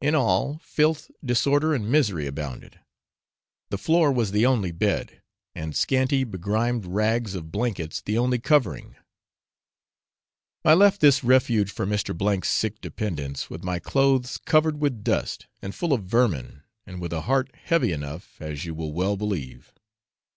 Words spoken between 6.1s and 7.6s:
begrimed rags of